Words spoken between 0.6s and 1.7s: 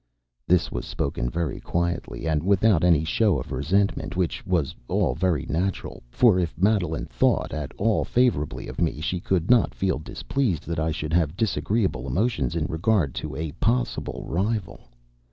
was spoken very